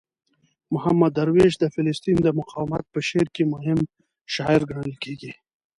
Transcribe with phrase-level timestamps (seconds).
[0.73, 3.79] محمود درویش د فلسطین د مقاومت په شعر کې مهم
[4.33, 5.31] شاعر ګڼل کیږي.